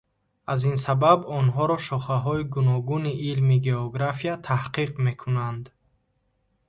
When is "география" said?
3.67-4.33